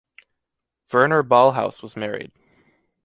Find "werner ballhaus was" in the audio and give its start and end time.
0.91-1.95